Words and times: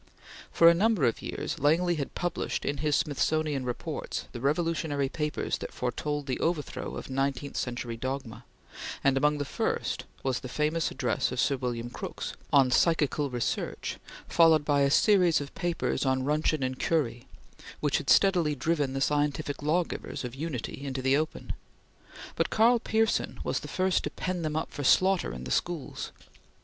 For 0.51 0.67
a 0.67 0.73
number 0.73 1.05
of 1.05 1.21
years 1.21 1.59
Langley 1.59 1.93
had 1.93 2.15
published 2.15 2.65
in 2.65 2.77
his 2.77 2.95
Smithsonian 2.95 3.65
Reports 3.65 4.25
the 4.31 4.41
revolutionary 4.41 5.09
papers 5.09 5.59
that 5.59 5.71
foretold 5.71 6.25
the 6.25 6.39
overthrow 6.39 6.95
of 6.95 7.11
nineteenth 7.11 7.55
century 7.55 7.97
dogma, 7.97 8.43
and 9.03 9.15
among 9.15 9.37
the 9.37 9.45
first 9.45 10.05
was 10.23 10.39
the 10.39 10.49
famous 10.49 10.89
address 10.89 11.31
of 11.31 11.39
Sir 11.39 11.55
William 11.55 11.91
Crookes 11.91 12.33
on 12.51 12.71
psychical 12.71 13.29
research, 13.29 13.97
followed 14.27 14.65
by 14.65 14.81
a 14.81 14.89
series 14.89 15.39
of 15.39 15.53
papers 15.53 16.03
on 16.03 16.23
Roentgen 16.23 16.63
and 16.63 16.79
Curie, 16.79 17.27
which 17.79 17.99
had 17.99 18.09
steadily 18.09 18.55
driven 18.55 18.93
the 18.93 19.01
scientific 19.01 19.61
lawgivers 19.61 20.23
of 20.23 20.33
Unity 20.33 20.83
into 20.83 21.03
the 21.03 21.15
open; 21.15 21.53
but 22.35 22.49
Karl 22.49 22.79
Pearson 22.79 23.39
was 23.43 23.59
the 23.59 23.67
first 23.67 24.03
to 24.05 24.09
pen 24.09 24.41
them 24.41 24.55
up 24.55 24.71
for 24.71 24.83
slaughter 24.83 25.31
in 25.31 25.43
the 25.43 25.51
schools. 25.51 26.11